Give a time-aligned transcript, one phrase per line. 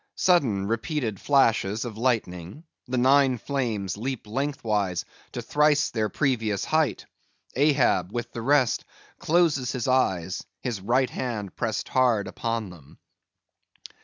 [0.17, 7.05] [_Sudden, repeated flashes of lightning; the nine flames leap lengthwise to thrice their previous height;
[7.53, 8.83] Ahab, with the rest,
[9.19, 12.97] closes his eyes, his right hand pressed hard upon them.